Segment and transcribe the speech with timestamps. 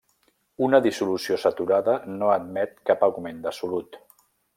[0.67, 4.01] Una dissolució saturada no admet cap augment de solut.